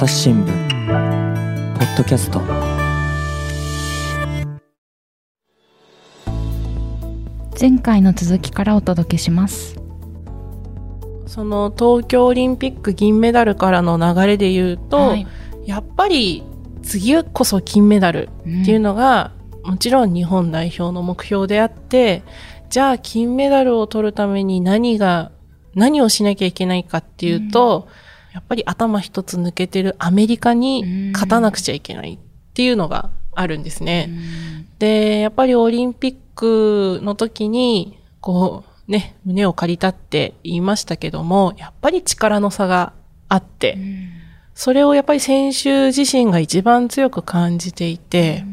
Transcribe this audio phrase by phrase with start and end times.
[0.00, 2.40] 朝日新聞ポッドキャスト。
[7.60, 9.76] 前回の続きからお届けします。
[11.26, 15.26] その東京オリンピック銀メダルからの流れで言うと、はい。
[15.66, 16.44] やっぱり
[16.82, 22.22] 次こそ金メダルっていうのが、もちろん日本代表の目標であって、
[22.70, 25.30] じゃあ金メダルを取るために何が、
[25.74, 27.86] 何をしなきゃいけないかっていうと、
[28.32, 32.18] やっぱり頭一つ抜けてるアメリカに勝たなくちゃいけないっ
[32.54, 34.10] ていうのがあるんですね。
[34.78, 42.92] で、やっぱりオリンピックの時に、こう、ね、胸を借りたって言いましたけども、やっぱり力の差が
[43.28, 43.78] あって、
[44.54, 48.44] それをやっぱり選手自身が一番強く感じていて、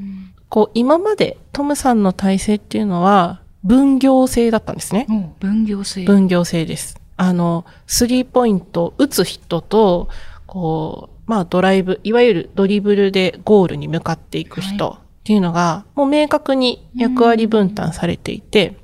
[0.49, 5.07] こう、今までトムさんの体制っていうのは、分業制だったんですね。
[5.39, 6.99] 分業制分業制です。
[7.17, 10.09] あの、スリーポイント打つ人と、
[10.45, 18.78] こう、まあドライブ、いわゆるドリブルでゴールに向かっていく人っていうのが、もう明確に役割分担されていて、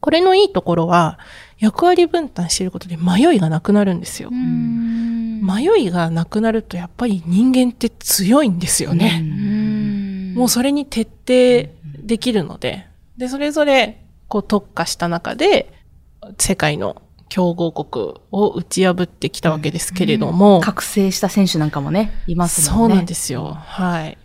[0.00, 1.18] これのいいところは、
[1.58, 4.30] 役割分担していることで迷いがなくなるんですよ。
[4.30, 9.22] 迷いがなくなるとやっぱり人間って強いんですよね。
[10.34, 12.86] もうそれに徹底できるので、
[13.18, 15.72] で、それぞれこう特化した中で
[16.38, 22.92] 世界の強豪国を打ち破ってきたわけですけれども、覚醒した選手なんかもね、いますそもね。
[22.92, 23.54] うんなんですよ。
[23.54, 24.18] はい。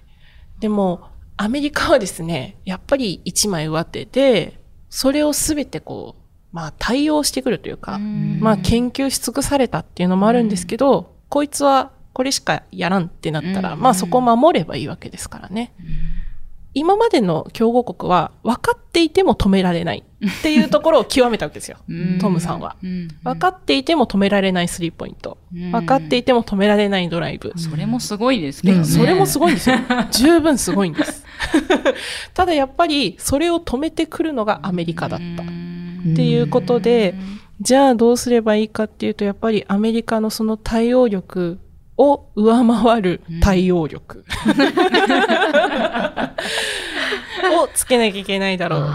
[0.59, 15.73] でも、アメリカはですね、やっぱり一枚上手で、それをすべてこう、まあ対応してくるというか、まあ研究し尽くされたっていうのもあるんですけど、こいつはこれしかやらんってなったら、まあそこを守ればいいわけですからね。
[16.73, 20.03] 今までの強豪国は分かっていても止められない
[20.39, 21.77] っていうところを極めたわけですよ。
[22.19, 22.75] トムさんは。
[23.23, 25.37] 分かっていても止められないスリーポイント。
[25.51, 27.53] 分かっていても止められないドライブ。
[27.57, 28.85] それもすごいですけどね。
[28.85, 29.77] それもすごいんですよ。
[30.11, 31.25] 十分すごいんです。
[32.33, 35.43] ただやっぱりそれを止めてくるのがアメリカだった。
[35.43, 35.45] っ
[36.15, 37.15] ていうことで、
[37.61, 41.59] じゃあどうすればいいかっていうと、やっぱりアメリカのその対応力
[41.97, 44.25] を上回る対応力、
[47.61, 48.89] をつけなきゃいけないだろう。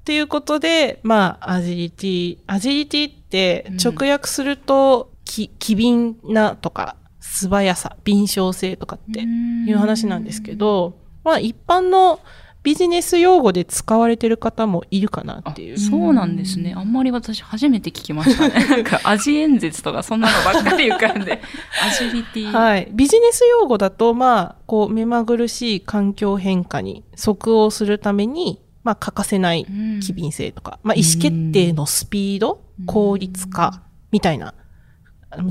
[0.00, 2.38] っていうことで、まあ、アジリティ。
[2.46, 12.20] アジリティって直訳すると、き機敏なとか、素早さ、敏捷性とかっていう話なんですけど、まあ一般の
[12.62, 15.78] ビジネス用語で使われてる方もいるかなっていう。
[15.78, 16.74] そうなんですね。
[16.76, 18.64] あんまり私初めて聞きましたね。
[18.68, 21.40] なんか、アジ演説とかそんなのばっかり浮かんで、
[21.86, 22.50] アジリティ。
[22.50, 22.88] はい。
[22.92, 29.66] ビジネス用語だと、まあ、こう、目まぐるしい環境変化に即応するために、まあ、欠かせない
[30.02, 34.54] 機敏性とか、まあ、意思決定のスピード、効率化、みたいな、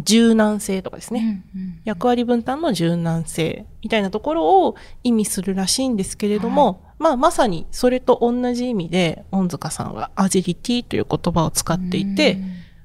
[0.03, 1.43] 柔軟性とかですね。
[1.85, 12.37] 役割分担の柔軟性みたいなところを意味するらしいんですけれども、まあまさにそれと同じ意味で、恩塚さんはアジリティという言葉を使っていて、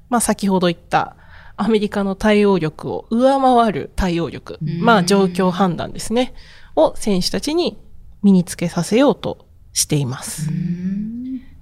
[0.09, 1.17] まあ先ほど言った
[1.57, 6.33] アメリカの対応力を上回る対応力、まあ状況判断ですね、
[6.77, 7.77] を選手たちに
[8.23, 9.44] 身につけさせようと
[9.75, 10.49] しています。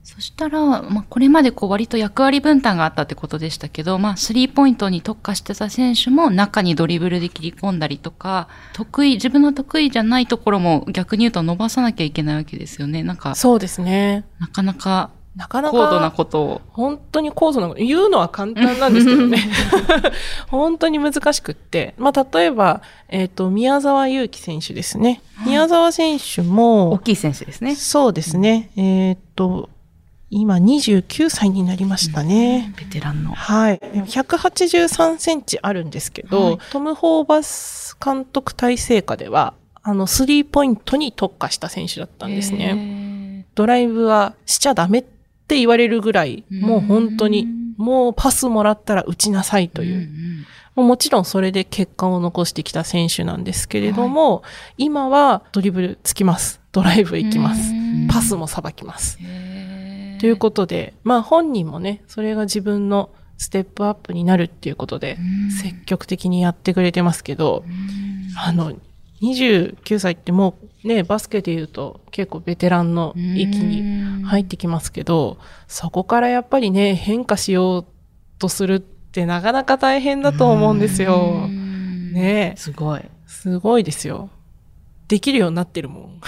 [0.04, 13.02] そしたら、まあ、これまでこう割と役割分担があったってことでしたけど、まあ、スリーポイントに特化してた選手も中にドリブルで切り込んだりとか、得意、自分の得意じゃないところも逆に言うと伸ばさなきゃいけないわけですよね。
[13.02, 14.26] なんか、そうですね。
[14.40, 16.62] なかなかなかな高度なか、ことを。
[16.70, 19.40] 本当に高度なこと、言うのは簡単なんですけどね。
[20.48, 21.96] 本当に難しくって。
[21.98, 25.22] まあ、例えば、えっ、と、宮沢祐希選手ですね。
[25.46, 27.76] 宮沢選手大も、きい選手ですね。
[27.76, 28.70] そうですね。
[28.76, 29.70] えっ、と、
[30.30, 32.74] 今29歳になりましたね。
[32.78, 33.32] ベテランの。
[33.32, 33.80] はい。
[33.80, 42.74] でも183センチあるんですけど、はいトム・ホーバス監督体制下では、あの、スリーポイントに特化した選手だったんですね。
[42.74, 43.46] ね。
[43.54, 50.10] ドライブはしちゃダメって言われるぐらい、もう本当に、もうパスもらったら打ちなさいという。
[50.76, 54.44] もうもちろんそれで結果を残してきた選手なんですけれども、
[54.78, 56.62] 今はドリブルつきます。
[56.72, 57.72] ドライブ行きます。
[58.10, 59.20] パスもさばきます。
[60.20, 65.18] ということで、まあ本人もね、それが自分のステップアップになるっていうことで、
[65.62, 67.64] 積極的にやってくれてますけど、
[68.38, 68.74] あの、
[69.22, 75.38] 29歳ってもうね、バスケで言うと結構ベテランの域に入ってきますけど、
[75.68, 77.86] そこからやっぱりね、変化しよう
[78.38, 81.48] とするってなかなか大変だと思うんですよ。
[81.48, 83.02] ねえすごい。
[83.26, 84.30] すごいですよ。
[85.08, 86.22] できるようになってるもん。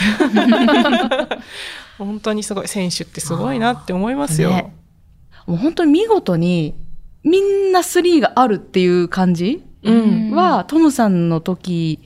[1.98, 2.68] 本当にすごい。
[2.68, 4.50] 選手ってすごいなって思いますよ。
[4.50, 4.74] ね
[5.48, 6.76] もう本当に見事に、
[7.24, 12.00] みんなスリーがあるっていう感じうんは、トムさんの時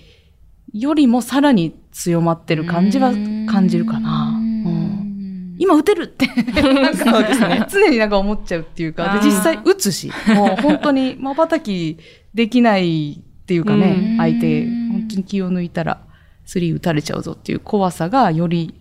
[0.74, 3.12] よりもさらに強まってる感じは
[3.46, 4.34] 感じるかな。
[4.40, 5.56] うん。
[5.60, 6.30] 今打てるって。
[7.70, 11.98] 常になんか思っちゃうっていうか、実際打つし、もう本当に 瞬き
[12.34, 14.18] できないっていうかね、うん。
[14.18, 16.00] 相手、本当に気を抜いたら、
[16.46, 18.74] スリー打たれちゃうぞっていう怖さがより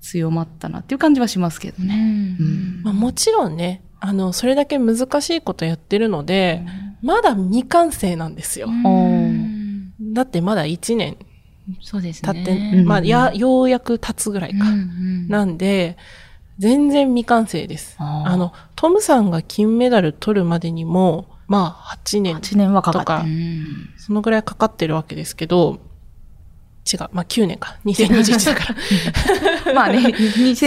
[0.00, 2.36] 強まったなっていう感じはしますけどね。
[2.40, 2.80] うん。
[2.82, 6.64] まあ、もちろんね、あの、それだけ難しいことやってるので、
[7.02, 8.70] まだ未完成なんですよ。
[10.14, 11.18] だってまだ1年
[11.80, 12.32] そうですね。
[12.32, 14.68] 経って、うんまあ、や、ようやく経つぐらいか。
[14.68, 15.96] うんなんで、
[16.58, 17.96] 全然未完成です。
[17.98, 23.32] あの、トムさんが金メダル取るまでにも、まあ、8年8年はかかとかってる。
[23.32, 23.64] うん
[23.96, 25.78] そのぐらいかかってるわけですけど、
[26.90, 27.76] 違う、まあ9年か。
[27.84, 28.74] 2021だか
[29.66, 29.72] ら。
[29.74, 30.02] まあね、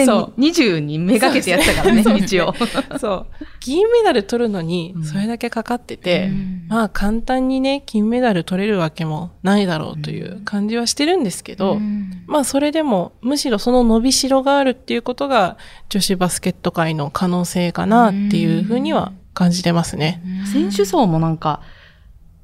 [0.05, 2.53] そう2020にめがけてやってたからね、一応。
[2.99, 3.27] そう。
[3.59, 6.31] 銀メダル取るのに、それだけかかってて、
[6.69, 15.57] まあ簡単にね、金メダル取れるわけもないだろうという感じはしてるんですけど、うんまあそれでも、むしろその伸びしろがあるっていうことが、
[15.89, 20.21] 女子バスケット界の可能性かなっていうふうには感じてますね。
[20.51, 21.61] 選手層もなんか、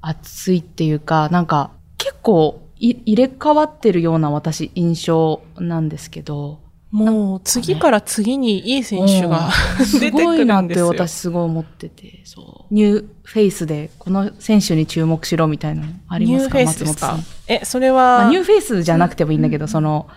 [0.01, 6.60] 熱いっていうか、なんか、結構い入れ替わってるような私、印象なんですけど。
[6.89, 9.50] もう次から次にいい選手が
[9.86, 10.68] す 出てくごいなっ。
[10.68, 12.74] て私すごい思ってて、そう。
[12.74, 16.57] ニューフェイスで、この選手に注目しろみたいなのありますか？
[16.60, 17.07] ニューフェイスですか？
[17.13, 17.54] 松本さん。
[17.54, 20.07] え、それまはあ、ニューフェイスじゃなくてもいいんだけど、その、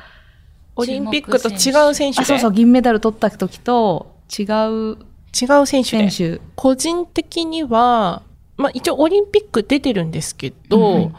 [0.75, 4.97] オリンピックと違う選手あ、でそうそう、銀メダル取った時と違う
[5.41, 6.41] 違う選手で選手。
[6.57, 8.23] 個人的には、
[8.57, 11.15] まあ一応オリンピック出てるんですけど、うん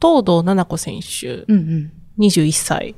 [0.00, 1.92] 東堂七子選手、うんうん。
[2.18, 2.94] 21歳。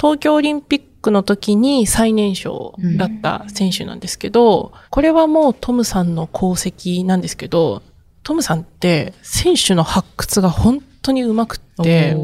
[0.00, 7.82] 東京オリンピックの時に最年少だった選手なんですけど、これはもうトムさんの功績なんですけど、
[8.22, 12.16] トムさんって選手の発掘が本当に上手くって、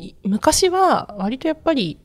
[0.00, 1.98] い昔は割とやっぱり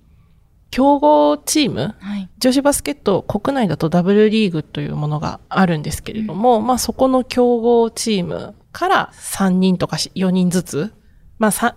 [0.70, 2.30] 強豪チーム、はい。
[2.40, 10.94] 女子バスケット国内だとダブルリーグというものがあるんですけれども、まあそこの強豪チームから3人とか4人ずつ、
[11.40, 11.76] まあさ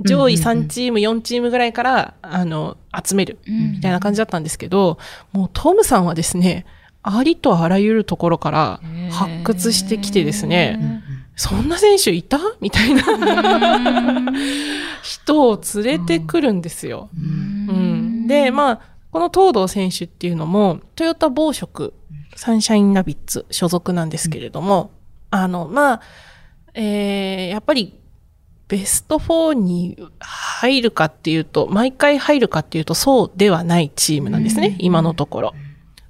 [0.00, 4.98] 上位3チーム、4チームぐらいから、あの、集める、みたいな感じだったんですけど、
[5.32, 6.66] もうトムさんはですね、
[7.02, 11.02] ありとあらゆるところから発掘してきてですね、
[11.36, 12.38] そんな選手いた？
[12.60, 14.32] みたいな。
[15.02, 17.08] 人を連れてくるんですよ。
[17.16, 18.80] うん、で、まあ、
[19.12, 21.94] この東堂選手っていうのも、トヨタ暴食、
[22.34, 24.90] サンシャインラビッツ所属なんですけれども、
[25.30, 26.00] あの、まあ、
[26.74, 27.97] えー、やっぱり、
[28.68, 35.54] ベスト4に入るかっていうと、毎回入るかっていうと、そうではないチームなんですね、今のところ。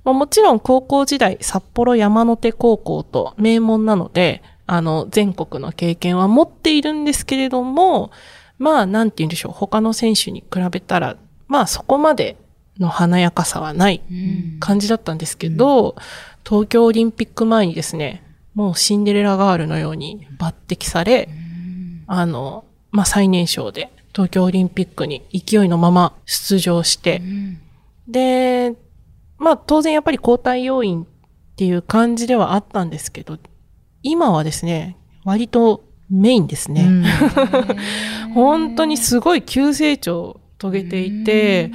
[0.05, 8.11] まあ、もちろん高校時代、札幌山手高校と名門なので、あの、全国の経験は持っているんですけれども、
[8.59, 11.17] まあ、なんて言うんでしょう、他の選手に比べたら、
[11.47, 12.37] まあ、そこまで
[12.79, 14.03] の華やかさはない
[14.61, 15.95] 感じだったんですけど、
[16.45, 18.25] 東京オリンピック前にですね、
[18.55, 21.29] もうシンデレラガールのように抜擢され、
[22.09, 27.23] あの、まあ、最年少で東京オリンピックに勢いのまま出場して、
[28.09, 28.75] で、
[29.39, 31.07] まあ当然やっぱり交代要員っ
[31.57, 33.39] ていう感じではあったんですけど、
[34.03, 37.05] 今はですね、割とメインですね。
[38.35, 41.71] 本当にすごい急成長を遂げていて、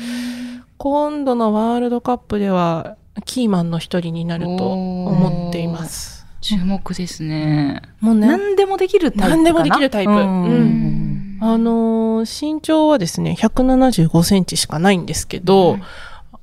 [0.77, 6.22] 今度のワールドカップではキーマンの一人になると思っています。
[6.43, 7.81] 注目ですね。
[8.01, 9.29] もうね、何でもできるタイプ。
[9.29, 10.11] 何でもできるタイプ。
[10.11, 10.17] うん。
[10.17, 11.37] うん。
[11.41, 15.77] あのー身長はですね、175センチしかないんですけど、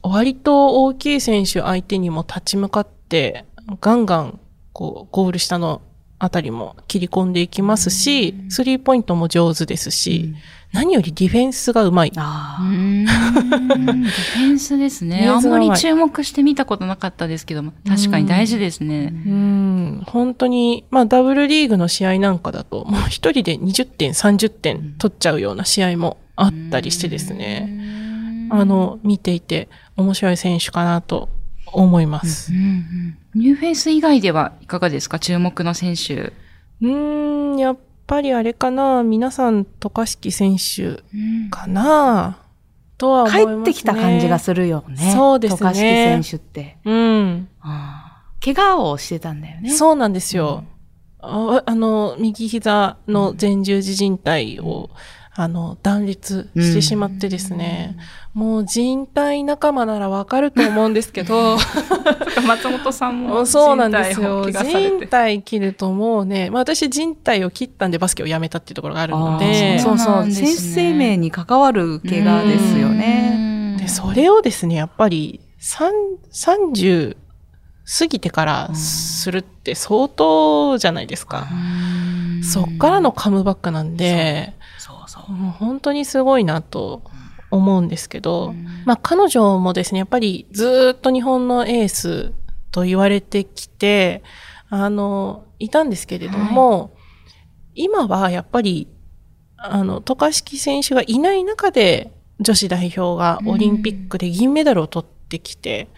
[0.02, 3.45] 割と大きい選手相手にも立ち向かって、
[3.80, 4.40] ガンガン、
[4.73, 5.83] こう、ゴール下の
[6.22, 10.34] あたりも切り込んでいきますし、スリーポイントも上手ですし、
[10.70, 12.12] 何よりディフェンスがうまい。
[12.14, 13.04] あうーん。
[13.06, 15.26] ディフェンスですね。
[15.26, 19.14] あんまり注目して見たことなかったですけども、確かに大事ですね。
[19.26, 28.48] うん、本当に、まあ、ダブルリーグの試合なんかだと、もう一人で20点、30点取っちゃうような試合もあったりしてですね。
[28.50, 31.30] あの、見ていて面白い選手かなと
[31.72, 32.52] 思います。
[32.52, 32.56] う。
[32.56, 35.18] んうんニューフェイス以外ではいかがですか？
[35.18, 36.14] 注目の選手。
[36.14, 41.02] うーん、やっぱりあれかな皆さん、渡嘉敷選手
[41.50, 42.38] かな？
[42.99, 43.54] とは思います、ね。
[43.56, 45.12] 帰ってきた感じがするよね。
[45.14, 46.78] そうですね渡嘉敷選手って。
[46.84, 47.49] うん。
[48.44, 49.70] 怪我をしてたんだよね。
[49.70, 50.64] そうなんですよ。
[51.20, 54.90] ああの、右膝の前十字靭帯を、
[55.32, 57.96] あの、断裂してしまってですね、
[58.34, 61.56] もう人体仲間ならわかると思うんですけど、
[62.46, 64.42] 松本さんも そうなんですよ。
[64.42, 64.99] 人体を怪我されて。
[64.99, 73.76] 人体切るともうね、まあ私人体を切ったんでバスケをやめたっていうところがあるのあでー、そうそそうね選手生命に関わる怪我ですよね。
[73.78, 75.92] で、それをですね、やっぱり、三
[76.32, 77.16] 30
[77.99, 81.49] 過ぎてからするって相当じゃないですか。
[82.42, 84.54] そっからのカムバックなんで、
[85.58, 87.02] 本当にすごいなと
[87.50, 92.32] 思うんですけど、まあ彼女もですね、やっぱりずーっと日本のエース
[92.70, 94.22] と言われてきて、
[94.68, 96.92] あの、いたんですけれども、
[97.75, 98.88] 今はやっぱり、
[99.56, 105.88] あの、渡嘉敷選手がいない中で、女子代表がオリンピックで銀メダルを取ってきて、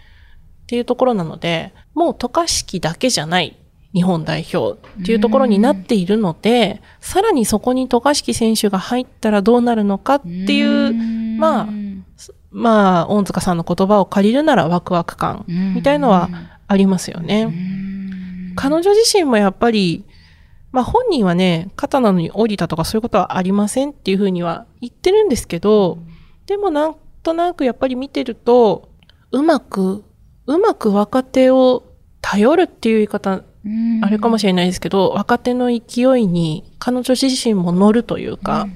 [0.63, 3.57] っていうところなので、もう渡嘉敷だけじゃない
[3.93, 10.93] 日本代表っていうところになっているので、さらにそこに渡嘉敷選手が入ったらどうなるのかっていう、
[11.39, 11.67] まあ
[12.51, 16.29] まあ、恩塚さんの言葉を借りるならワクワク感みたいのは
[16.67, 17.53] ありますよね。
[18.55, 20.05] 彼女自身もやっぱり、
[20.71, 25.99] まあ本人はね、肩なのに降りたとかそういうことはありませんっていうふうには言ってるんですけど、
[26.45, 28.89] でもなんとなくやっぱり見てると、
[29.31, 30.03] うまく、
[30.45, 31.83] うまく若手を
[32.21, 33.43] 頼るっていう言い方、
[34.01, 38.67] あれかもしれないですけど、若手の勢いに彼女自身も乗るというか、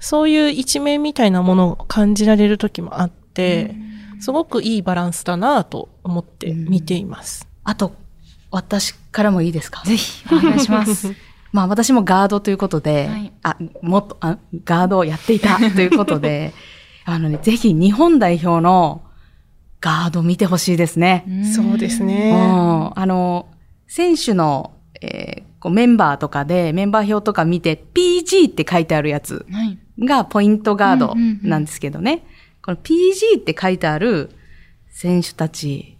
[0.00, 3.74] そういう一面みたいなものを感じられる時もあって、
[4.20, 7.46] すごくいいバランスだなと思って見ています。
[7.64, 7.94] あと、
[8.50, 9.82] 私からもいいですか？
[9.84, 11.14] ぜひ、お願いします。
[11.52, 16.52] まあ私もガードということで、はいあ、もっとあ、ガードをやっていた ということで、
[17.04, 19.02] あのね、ぜひ日本代表の
[19.80, 21.24] ガード見てほしいですね。
[21.54, 22.32] そうですうんね。
[22.94, 23.46] あの、
[23.86, 29.78] 選手の、えーこうメンバーとかで、メンバー表とか見て、PG って書いてあるやつはい。
[30.06, 32.26] がポイントガードなんですけどね。
[32.62, 34.30] この PG って書いてある
[34.90, 35.96] 選手たち、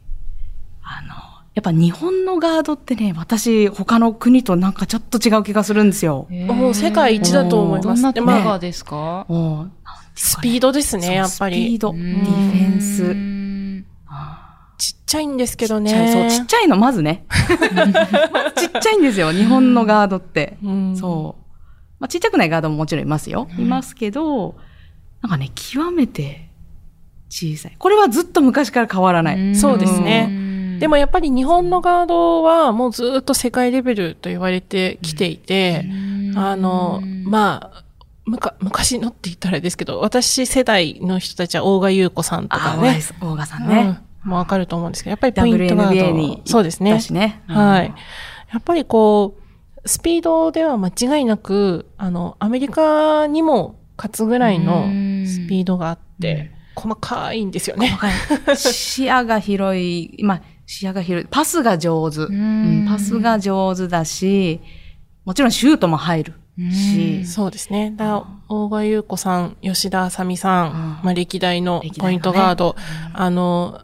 [0.82, 1.14] あの、
[1.54, 6.26] やっぱ日本のガードってね、私、他の国となんかちょっと違う気がするんですよ。
[6.30, 7.86] もう世界一だと思います。
[7.86, 9.24] どんなでまあとこがですか？
[9.26, 9.70] もう
[10.14, 11.80] スピードですね、やっぱスピりー。
[11.80, 13.35] ド、デうんィフェンス。
[14.76, 16.30] うんちっちゃいんですけどちっちゃいそう、ね。
[16.30, 17.24] ちっちゃいの、まずね。
[18.56, 20.58] ちっちゃいんですよ、日本のガードって。
[20.62, 21.46] うんそう。
[21.98, 23.48] まあ、ちっちゃくないガードももちろんいますよ。
[23.56, 24.56] いますけど、
[25.22, 26.48] なんかね、極めて
[27.30, 27.76] 小さい。
[27.78, 29.54] これはずっと昔から変わらない。
[29.54, 35.86] そうですねねでもやっぱり日本のガードはもうずっと世界レベルと言われてきていて、
[36.34, 37.84] あの、まあ、
[38.26, 44.00] むか昔のって言ったらあれですけど、私世代の人たちは大賀優子さんとかあ、ね、大賀さんね。
[44.26, 47.00] うん、もうわかると思うんですけど、やっぱりポイントガードにそうですねだ。
[47.00, 47.42] しね。
[47.46, 47.94] はい。
[48.52, 54.82] やっぱりこう、スピードでは間違いなく、あの、アメリカにも勝つぐらいの
[55.26, 57.98] スピードがあって、細かいんですよね。
[58.56, 61.28] 視野が広い、まあ、視野が広い。
[61.30, 62.20] パスが上手。
[62.20, 64.60] うんパスが上手だし、
[65.24, 66.34] もちろんシュートも入る
[66.70, 67.92] し、そうですね。
[67.96, 72.76] だ大賀優子さん、吉田あさみさん、うんまあ、歴代のポイントガード、
[73.12, 73.80] あの、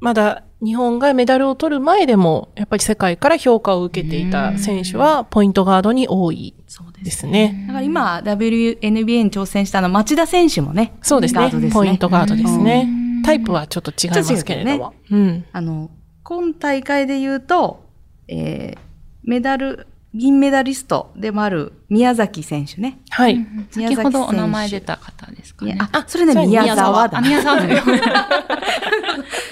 [0.00, 7.02] まだ日本がメダルを取る前でも、やっぱり世界から評価を受けていた選手は、ポイントガードに多いそうで。
[7.02, 7.64] ですすね。
[7.66, 13.22] だから今、WNBA に挑戦したあの、町田選手もね、そうですねガードですねポイントガードですねうん。
[13.22, 14.94] タイプはちょっと違いますけれども。
[15.10, 15.44] うん。
[15.52, 15.90] あの、
[16.22, 17.84] 今大会で言うと、
[18.26, 18.88] えー
[19.28, 23.00] メダル、銀メダリストでもある宮崎選手ね。
[23.10, 23.46] はい。
[23.70, 25.78] 先ほどお名前出た方ですかね。
[25.92, 27.18] あ、それね、宮沢だ。
[27.18, 27.82] あ、宮沢ね。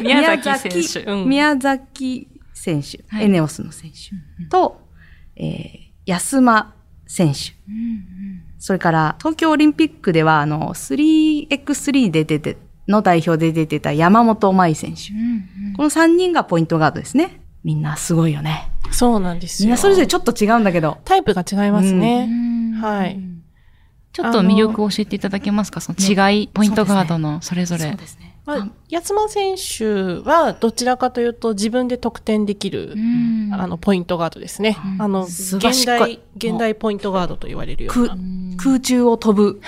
[0.00, 1.10] 宮崎選手。
[1.10, 4.80] うん宮崎選手、はいエネオスの選手と、
[5.36, 6.72] えー安間
[7.06, 7.52] 選手。
[8.58, 12.56] それから、東京オリンピックでは、あの、3x3 で出て、
[12.88, 15.10] の代表で出てた山本舞選手。
[15.76, 17.40] この3人がポイントガードですね。
[17.64, 18.70] みんなすごいよね。
[18.92, 19.66] そうなんですよ。
[19.66, 20.98] みんなそれぞれちょっと違うんだけど。
[21.04, 22.28] タイプが違いますね。
[22.80, 23.20] はい。
[24.12, 25.80] ちょっと魅力を教えていただけますか？
[25.80, 25.98] その
[26.30, 27.84] 違い、ポイントガードのそれぞれ。
[27.84, 28.36] そうですね。
[28.46, 34.78] まあ、八間選手はどちらかというと自分で得点できる、うんあの、ポイントガードですね。
[35.00, 38.16] あの、現代、現代ポイントガードと言われるよう空な。
[38.56, 39.60] 空中を飛ぶ。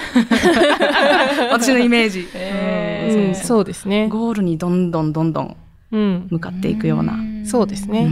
[1.50, 2.20] 私のイメージ。
[2.20, 4.08] うん、そうですね。
[4.08, 5.56] ゴールにどんどんどんどん
[5.90, 6.28] うん。
[6.30, 7.18] 向かっていくような。
[7.44, 8.08] そうですね。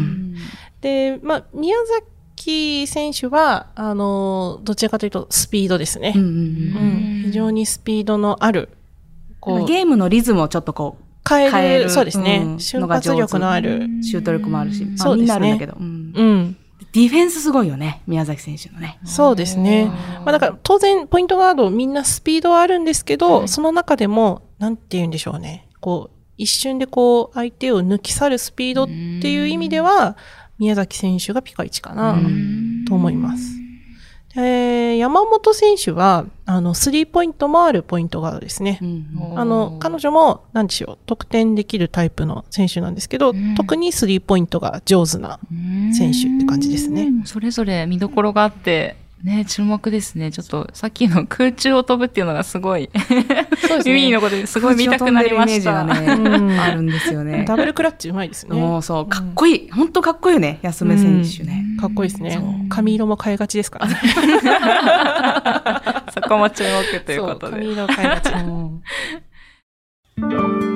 [0.87, 1.77] で、まあ、宮
[2.37, 6.13] 崎選手は、あの、どちらかというとスピードですね。
[6.15, 8.69] うんうんうん非常にスピードのある、
[9.41, 10.97] こう、ゲームのリズムをちょっとこ
[11.29, 15.77] 変える、変えるそうですね、うん瞬発力のある、う、シュート力もあるし、まあそうですねみんなあるんだけど。
[15.79, 16.57] うんうん。
[16.93, 19.01] ディフェンスすごいよね、宮崎選手のね。
[19.05, 19.87] そうですね。
[20.25, 25.69] まあだから当然ポイントガードみんなスピードはあるんですけど、はいその中でも、なんて言うんでしょうね。
[25.81, 28.93] こう、一瞬でこう相手を抜き去るスピードって
[29.33, 30.17] いう意味では、
[30.59, 32.19] 宮崎選手がピカイチかな
[32.87, 33.57] と思います。
[34.35, 38.79] で山本選手は、あの、スリーポイントもあるポイントガードですね。
[38.83, 45.41] うんあの、彼女も、なんでしょう、得点できるタイプの選手なんですけど、うん特にスリーポイントが上手な
[45.97, 47.25] 選手って感じですねうん。
[47.25, 50.31] それぞれ見どころがあって、ね、注目ですね。
[50.31, 52.91] ちょっと、さっきの空中を飛ぶっていうのがすごい、
[53.67, 55.73] そうです耳のことですごい見たくなりました。
[55.73, 57.45] 空中を飛んでるイメージうんがね、あるんですよね。
[57.47, 58.55] ダブルクラッチうまいですね。
[58.55, 59.71] もうそう、かっこいい。
[59.71, 61.65] 本当かっこいいよね、安目選手ね。
[61.81, 62.39] かっこいいですね。
[62.69, 63.97] 髪色も変えがちですからね。
[66.13, 67.57] そこも注目ということで。
[67.57, 68.31] 髪色変えがち。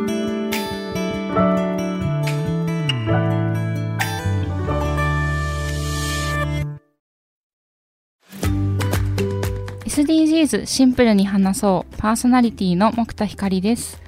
[10.41, 14.01] うん「SDGs シンプルに話そう」パーソナリティの木田光です。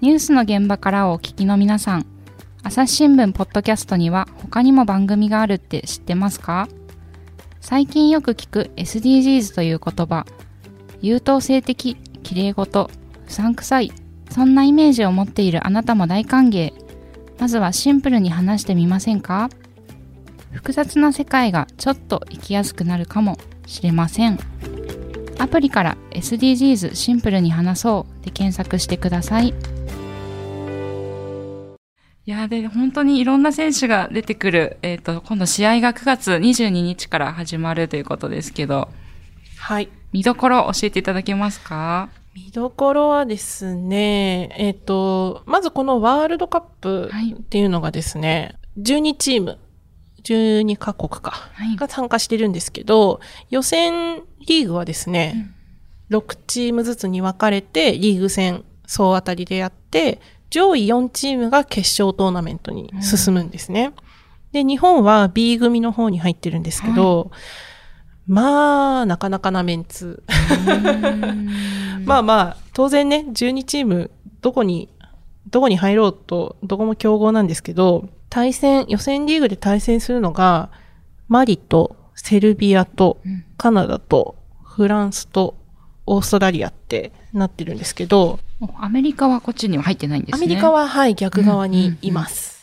[0.00, 2.06] ニュースの現場からお聞きの皆さん。
[2.62, 6.68] 朝日新聞ポッドキャストには他にも番組があるって知ってますか？
[7.60, 10.26] 最近よく聞く SDGs という言葉。
[11.00, 12.90] 優等生的綺麗事
[13.26, 13.92] 不散臭い
[14.30, 16.72] そんなイメージを持っているあなたも大歓迎。
[17.38, 19.48] まずはシンプルに話してみませんか？
[20.50, 24.38] 複雑な世界がちょっと生きやすくなるかもしれません。
[25.38, 29.54] アプリから SDGs シンプルに話そうで検索してください。
[32.28, 38.88] いやで、本当にいろんな選手が出てくる、えっ、と、今度試合が9月22日から始まるということですけど、
[39.58, 39.88] はい。
[40.12, 42.08] 見どころ教えていただけますか？
[42.34, 49.58] 見どころはですね、えっ、と、まずこのワールドカップはいっていうのがですね、12チーム、
[50.26, 51.76] 12カ国か、はい。
[51.76, 55.52] が参加してるんですけど、予選リーグはですね、
[56.10, 63.92] 6チームずつに分かれて、リーグ戦総当たりでやって、上位4チームが決勝トーナメントに進むんですね。
[64.52, 67.30] で、日本は B 組の方に入ってるんですけど、
[68.26, 70.22] まあ、なかなかなメンツ。
[72.04, 74.10] まあまあ、当然ね、12チーム、
[74.40, 74.88] どこに、
[75.50, 80.70] どこに入ろうと、どこも競合なんですけど、対戦、予選リーグで対戦するのが、
[81.28, 83.18] マリと、セルビアと、
[83.56, 85.56] カナダと、フランスと、
[86.06, 90.44] オーストラリアってなってるんですけど、おアメリカはこっちには入ってないんですね。
[90.44, 92.56] アメリカは、はい、逆側にいます。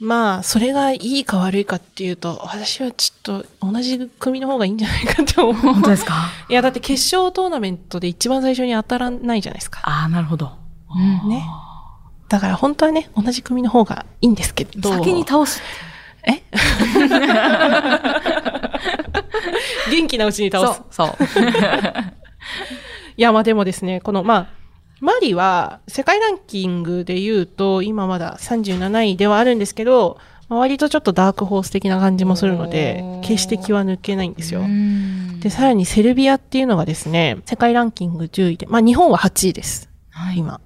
[0.00, 5.54] まあ、それがいいか悪いかっていうと、私はちょっと同じ組の方がいいんじゃないかって思う。
[5.54, 6.14] 本当ですか？
[6.48, 9.80] いや、だって決勝トーナメントで一番最初に当たらないじゃないですか。
[9.84, 10.52] ああ、なるほど。
[10.94, 11.44] うんね。
[12.28, 14.92] だから本当はね、同じ組の方がいいんですけど。
[14.92, 15.62] 先に倒す。
[16.26, 16.42] え？
[19.90, 20.82] 元気なうちに倒す。
[20.90, 21.08] そう。
[23.16, 24.46] いや、まあでもですね、この、まあ、
[25.00, 34.60] マリは世界ランキングで言うと、今まだ37位ではあるんですけど、まあ割とちょっとダークホース的な感じもするので決して気は抜けないんですよ。
[34.60, 39.88] うんで、さらにセルビアっていうのがですね、世界ランキング10位で、まあ日本は8位です。
[40.10, 40.60] はい、今。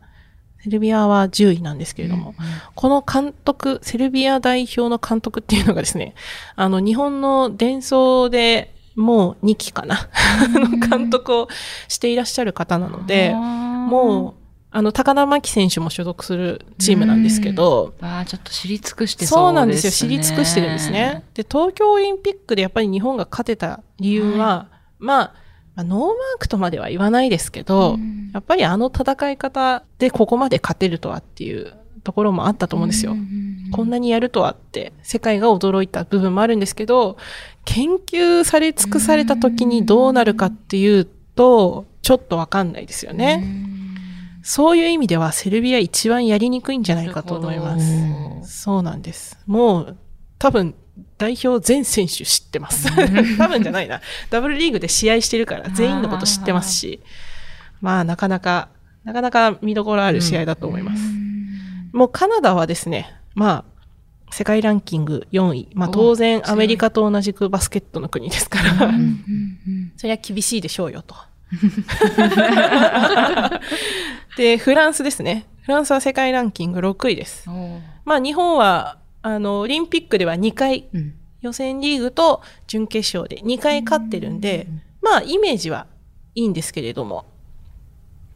[0.62, 2.36] セルビアは10位なんですけれども、
[2.76, 6.14] この監督、セルビア代表の監督っていうのがですね、
[6.54, 10.08] あの、日本の伝送でもう2期かな、
[10.54, 11.48] の監督を
[11.88, 19.90] していらっしゃる方なので、もう、あの、高田真希選手も所属するチームなんですけど、う、ああ、ちょっと知り尽くしてそうそうなんですよ。
[19.90, 20.10] ですね。
[20.10, 21.24] 知り尽くしてるんですね。
[21.34, 24.68] で、東京オリンピックでやっぱり日本が勝てた理由は、
[25.00, 25.34] まあ、
[25.74, 33.14] まあノーマークとまでは言わないですけど、うんやっぱりあの戦い方でここまで勝てるとはっていうところもあったと思うんですよ。
[33.72, 37.16] こんなにやるとはって、世界が驚いた部分もあるんですけど、
[37.64, 43.44] 研究され尽くされた時にどうなるかっていうと、ちょっとわかんないですよね。
[44.42, 49.38] そういう意味ではセルビア一番やりにくいんじゃないかと思いますそうなんです。
[49.46, 49.96] もう、
[50.38, 50.74] 多分、
[51.22, 52.88] 代表全選手知ってます。
[53.38, 54.00] 多分じゃないな。
[54.28, 57.00] ダブルリーグで試合してるから全員のこと知ってますし、
[57.80, 58.70] まあなかなか、
[59.04, 61.02] なかなか見どころある試合だと思います。
[61.92, 63.64] もうカナダはですね、ま
[64.28, 65.68] あ、世界ランキング4位。
[65.74, 71.14] まあ当然アメリカと同じくバスケットの国ですから、うんうんうんそりゃ厳しいでしょうよと。
[74.36, 75.46] で、フランスですね。
[75.62, 77.48] フランスは世界ランキング6位です。
[78.04, 84.68] まあ日本は、あの、オリンピックでは2回、うん予選リーグと準決勝で2回勝ってるんで、
[85.02, 85.86] まあイメージは
[86.36, 87.24] いいんですけれども、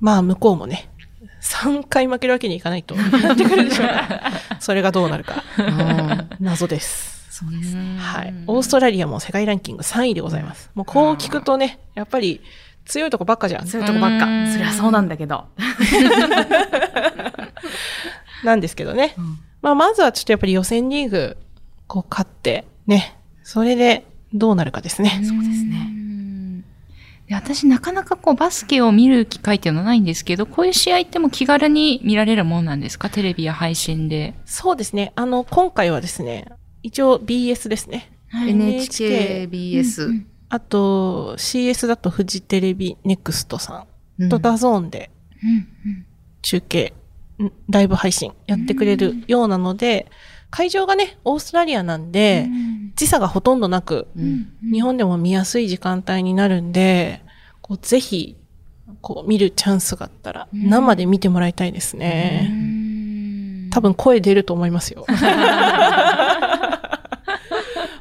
[0.00, 0.90] まあ向こうもね、
[1.40, 5.44] 3回負けるわけにいかないとなってくるでしょうから、 それがどうなるか、
[6.40, 7.26] 謎です。
[7.30, 7.96] そうですね。
[7.98, 8.34] はい。
[8.48, 10.70] オーストラリアも世界ランキング3位でございます。
[10.74, 12.40] もうこう聞くとね、やっぱり
[12.86, 13.68] 強いとこばっかじゃん。
[13.68, 14.30] そういうとこばっかう。
[14.30, 15.44] んそりゃそうなんだけど。
[18.42, 19.14] なんですけどね。
[19.16, 21.36] うんまあ、まずはちょっとやっぱり予選リーグ、
[21.86, 23.16] こう勝って、ね。
[23.42, 25.10] それでどうなるかですね。
[25.10, 26.64] そうですねうん
[27.28, 33.10] で私なかなかこうバスケを見る機会っていうのはないんですけど、こういう試合っても気軽に見られるもんなんですか？
[33.10, 34.34] テレビや配信で。
[34.44, 35.12] そうですね。
[35.16, 36.46] あの、今回はですね、
[36.84, 38.12] 一応 BS ですね。
[38.32, 43.86] NHK NHKBS あと CS だとフジテレビネクストさ
[44.20, 45.10] んと DAZN で
[45.42, 45.54] うんう
[45.94, 46.06] ん
[46.42, 47.05] 中継、ん
[47.68, 50.06] ライブ配信やってくれるようなので、
[50.50, 52.48] 会場がね、オーストラリアなんで、
[52.94, 57.20] 時差がほとんどなく、うん日本でも見やすい時間帯になるんで、
[57.60, 58.36] こうぜひ、
[59.02, 62.48] こう見るチャンスがあったら、うん生で見てもらいたいですうね。
[62.50, 65.04] ん多分声出ると思いますよ。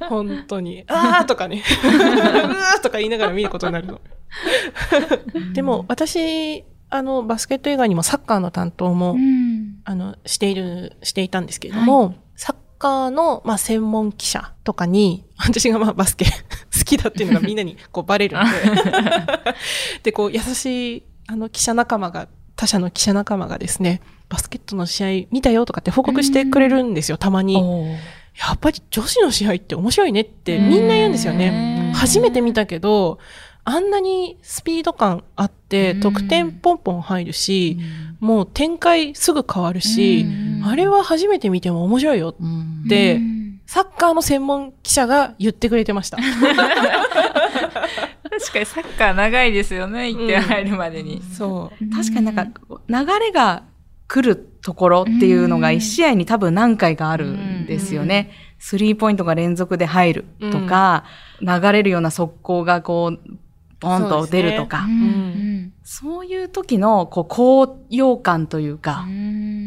[0.07, 0.83] 本当に。
[0.87, 1.63] あーとかね。
[1.83, 3.99] うーとか言いながら見ることになるの。
[5.53, 9.77] でも、私、あの、バスケット以外にもサッカーの担当も、うん。
[9.83, 16.25] あの、している、していたんですけれども、サッカーの、まあ、専門記者とかに、 私がまあ、バスケ
[16.77, 18.49] 好きだっていうのがみんなにこうバレるんで、
[20.03, 27.55] で、こう、優しい、あの、記者仲間が、他社の記者仲間がですね、バスケットの試合見たよとかって報告してくれるんですよ、たまに。
[27.55, 31.91] やっぱり女子の試合って面白いねってみんな言うんですよね。
[31.95, 33.19] 初めて見たけど、
[33.65, 37.79] あんなにスピード感あって、うん得点ポンポン入るし、
[38.19, 42.35] もう展開すぐ変わるし、うんあれは初めて見ても面白いよ。
[42.39, 46.17] うんでうんサッカーの専門記者が言ってくれてました。
[46.21, 46.45] 確
[48.53, 51.21] かにサッカー長いですよね、一点入るまでに。
[51.35, 51.89] そう。
[51.95, 52.47] 確かになんか
[52.87, 53.63] 流れが
[54.07, 58.31] 来るところっていうのが一試合に多分何回かあるんですよね。
[58.59, 61.05] スリーポイントが連続で入るとか、
[61.41, 63.19] 流れるような速攻がこう、
[63.85, 64.81] ボンと出るとか、う
[65.83, 66.27] そう,、ん。
[66.27, 69.05] いう時のこう高揚感というか、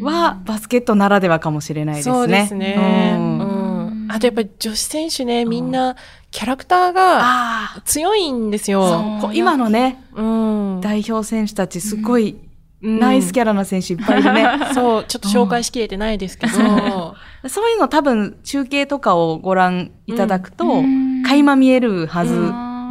[0.03, 2.15] はバスケットならではかもしれないですね。
[2.15, 2.77] そうですね。
[3.19, 4.07] ううん。
[4.09, 4.09] ん。
[4.11, 5.97] あとやっぱり女子選手ね、みんな
[6.31, 9.31] キャラクターが強いんですそよ。
[9.33, 10.81] 今のね、うん。
[10.83, 12.37] 代表選手たちすごい
[12.83, 13.01] うん。
[13.01, 14.47] ナイスキャラな選手いっぱいいるね。
[14.75, 16.53] そう、ちょっと紹介しきれてないですけど、
[17.49, 21.23] そういうの多分中継とかをご覧いただくと、うん。
[21.25, 22.35] 垣間見えるはず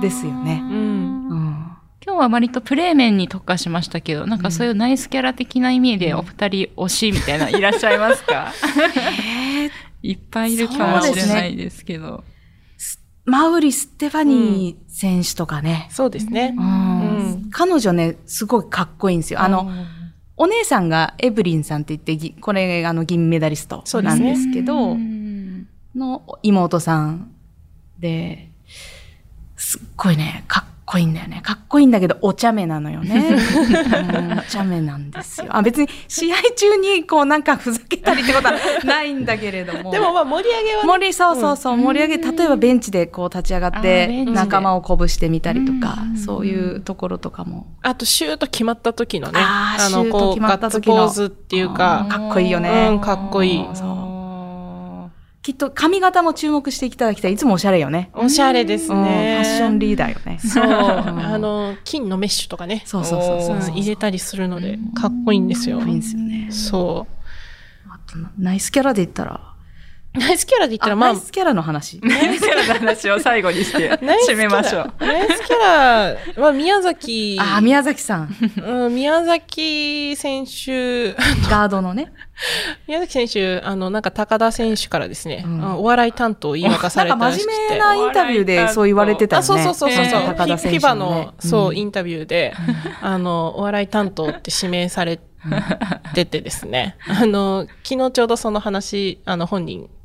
[0.02, 0.62] ですよね。
[0.64, 1.30] うん。
[1.30, 1.64] うん
[2.06, 8.54] 今日は割とプレー面に特化しましたけど、なんかそういうナイスキャラ的な意味でお二人推しみたいないらっしゃいますか？
[8.96, 9.70] えー
[10.04, 12.24] いっぱいいるかもしれないですけど。
[13.26, 15.88] マウリ・ステファニー選手とかね。
[15.92, 16.54] そうですね。
[16.58, 19.42] うんうん彼女ね、すごいかっこいいんですよ。
[19.42, 19.70] あの、
[20.38, 27.32] お姉さんがエブリンさんって言ってぎ、これあの銀メダリストなんですけど、うんの妹さん
[28.00, 28.47] で、
[29.58, 31.42] すっごいね、かっこいいんだよね。
[31.44, 33.36] かっこいいんだけど、お茶目なのよね。
[33.36, 35.48] うんお茶目なんですよ。
[35.50, 38.54] あ、別に試合中にこうなんかふざけたりってことは
[38.86, 39.90] ないんだけれども。
[39.92, 47.68] でもまあ盛り上げはね、盛り、そうそうそう、盛り上げ、例えばベンチでこう立ち上がって、で仲間を鼓舞してみたりとかうん、そういうところとかも。
[47.82, 53.66] あとシュート決まった時のね、あーシュートこう、決まガッツった時のポーズっていうか、かっこいいよねうん、かっこいい。
[53.74, 54.07] そう
[55.48, 57.34] きっと髪型も注目していただきたい。
[57.34, 58.10] いつもおしゃれよね。
[58.14, 59.38] おしゃれですうんフね。
[59.42, 60.40] ァッションリーダーよね。
[60.40, 60.66] そう。
[60.66, 62.84] んあの、金のメッシュとかね。
[62.86, 66.50] そうそうそうそううん入れたりするので、かっこいいんですよかっこいいんですよね。
[66.52, 67.08] そ
[67.90, 69.57] あとナイスキャラで言ったら、う。
[70.14, 72.00] ナイスキャラで言ったら、あまあナイ、スキャラの話。
[72.04, 74.94] ナイスキャラの話を最後にして ナイスキャラ締めましょう。
[75.00, 75.58] ナイスキャ
[76.38, 78.36] ラは宮崎、あ、宮崎さん。
[78.66, 81.14] うん、宮崎選手、
[81.50, 82.12] ガードのね。
[82.88, 87.54] 宮崎選手、あの、なんか高田選手からですね、うんお笑い担当を言い渡されなんからたしくて。
[87.54, 89.48] 真面目なインタビューでそう言われてたよあ、ね。
[89.48, 90.22] そうそうそうそうそう。
[90.22, 92.54] えー高田選手フィバのねの、そう、んインタビューで、
[93.02, 95.20] あの、お笑い担当って指名され
[96.14, 99.97] ててですね、あの、昨日ちょうどその話、あの、本人、あ、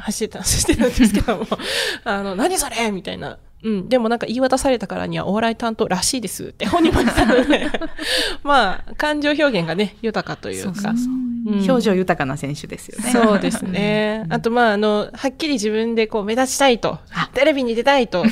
[0.00, 1.46] 走ってた、走ってたんですけども、
[2.04, 3.38] あの、何それみたいな。
[3.62, 3.88] うん。
[3.88, 7.66] でもなんか言い渡されたからにはお笑い担当らしいですって本人も言ってたので、
[8.44, 10.74] まあ、感情表現がね、豊かというか。
[10.74, 11.14] そうそうそう
[11.46, 13.10] うん表情豊かな選手ですよね。
[13.10, 14.24] そうですね。
[14.30, 16.98] あと、まあ、あの、はっきり自分でこう目立ちたいと、
[17.34, 18.24] テレビに出たいと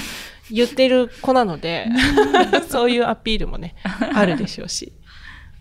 [0.50, 1.88] 言ってる子なので、
[2.70, 3.74] そういうアピールもね、
[4.14, 4.92] あるでしょうし。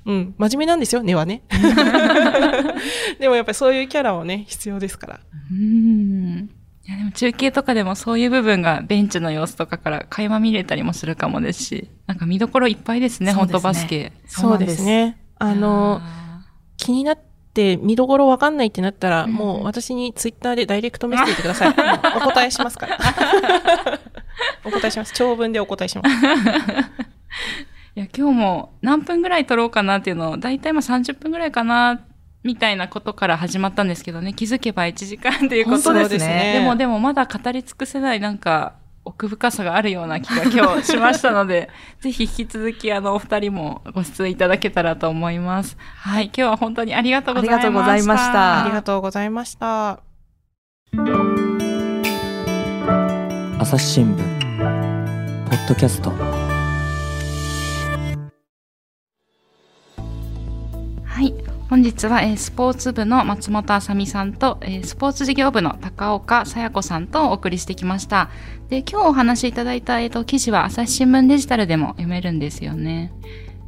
[0.06, 1.44] うん、真面目なんですよ、根はね。
[3.20, 5.20] でもやっぱりそういうキャラもね、必要ですから。
[5.52, 6.50] うん
[6.84, 14.12] いやでも中継とかでもそういう部分がベンチの様子とかから垣間見れたりもするかもですし、なんか見どころいっぱいですね、本当バスケ。
[14.26, 15.18] そうですね。
[15.38, 16.42] あの、あ
[16.78, 17.20] 気になっ
[17.52, 21.76] って見どころわかんないってなったら、うんもう私にツイッターでダイレクトメッセージください。
[22.16, 22.98] お答えしますから。
[24.64, 25.14] お答えします。
[25.14, 26.16] 長文でお答えします。
[27.96, 32.02] いや、今日も何分ぐらい撮ろうかなっていうのを、だいたいまあ30分ぐらいかな、
[32.44, 45.76] みたいなことから始まったんですけどね、気づけば1時間ということ本当でですねでも、でもまだ語り尽くせないなんか、奥深さがあるような気が今日しましたので、 ぜひ引き続きあのお二人もご出演いただけたらと思います。
[45.98, 47.68] はい、今日は本当にありがとうございました。
[47.68, 50.00] ありがとうございましたありがとうございました。
[53.60, 56.41] 朝日新聞ポッドキャスト
[61.72, 68.30] 本日は、えースポーツ部の松本あさみさんと、えースポーツ事業部の高岡さや子さんとお送りしてきました。
[68.68, 73.14] で、今日お話しいただいた、えーと記事は朝日新聞デジタルでも読めるんですよね。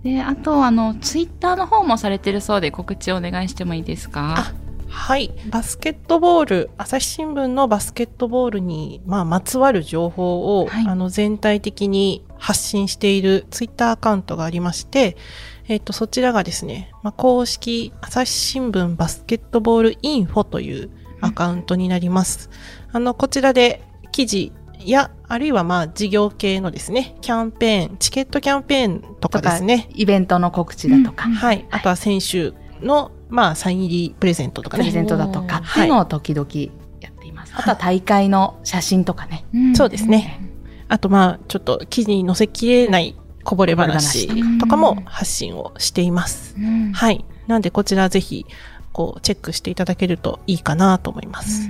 [0.03, 4.51] で、あと、あの、ツイッターの方もされてるそうで告知をお願いしてもいいですか？
[4.89, 5.31] はい。
[5.49, 15.15] バスケットボール、朝日新聞のバスケットボールに、まあ、まつわる情報を、はいあの、全体的に発信しているツイッターアカウントがありまして、
[15.67, 20.89] えっ、と、そちらがですね、まあ、公式朝日新聞バスケットボールインフォという
[21.21, 22.49] アカウントになります。
[22.91, 31.65] あの、こちらで記事や、あるいはまあ、事業系のですね、キャンペーン、チケットキャンペーンとかですね、イベントの告知だとか、うんはい。
[31.71, 32.53] あとは選手
[32.85, 34.83] の、まあ、サイン入りプレゼントとかね。
[34.83, 36.47] プレゼントだとかっていうのを時々
[36.99, 37.53] やっています。
[37.55, 39.45] あとは大会の写真とかね。
[39.53, 40.49] うんそうですね。
[40.89, 44.27] あとまあ、ちょっと記事に載せきれないこぼれ話
[44.57, 46.55] とかも発信をしています。
[46.57, 47.25] うんはい。
[47.47, 48.45] なんでこちらぜひ、
[48.91, 51.69] こう、チェックしていただけるといいかなと思います。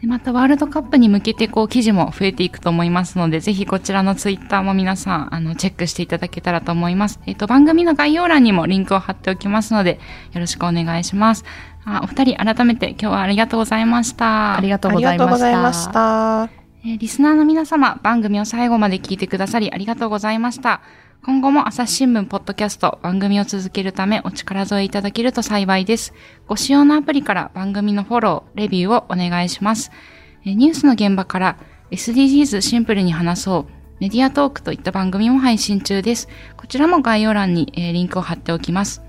[0.00, 7.20] でまたワールドカップに向けてこう記事も増えていくと思いますので、ぜひこちらのツイッターも皆さん、あの、チェックしていただけたらと思います。
[7.26, 10.00] えっ、と、番組の概要欄にもリンクを貼っておきますので、
[10.32, 11.44] よろしくお願いします。
[11.84, 14.56] あお二人改めて今日はありがとうございました。
[14.56, 15.92] ありがとうありがとうごございました。
[15.92, 16.62] ざいました。
[16.84, 20.80] えーリスナーの皆様、番組を最後まで聞いてくださりありがとうございました。
[21.24, 26.12] 今後も朝日新聞ポッドキャスト番組を続けるためお力添えいただけると幸いです。
[26.48, 29.92] ご使用のアプリから番組のフォロー、レビューをお願いします。
[30.44, 31.58] ニュースの現場から
[31.92, 36.26] SDGs シンプルに話そう、メディアトークといった番組も配信中です。
[36.56, 39.00] こちらも概要欄に、リンクを貼っておきます。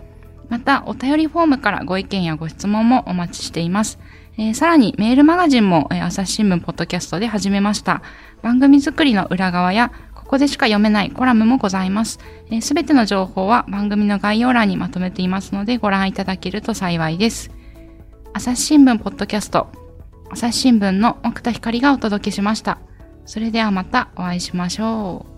[0.49, 3.97] また、お便りフォームからご意見やご質問もお待ちしています。
[4.37, 8.03] えーさらに、メールマガジンも、えー朝日新聞ポッドキャストで始めました。
[8.43, 9.91] 番組作りの裏側や、
[10.33, 12.17] ここでしか読めないコラムもございます。
[12.59, 17.51] すべての情報は番組の概要欄にまとめていますので、ご覧いただけると幸いです。
[18.33, 19.67] 朝日新聞ポッドキャスト、
[20.31, 22.79] 朝日新聞の奥田光がお届けしました。
[23.27, 25.32] それではまたお会いしましょう。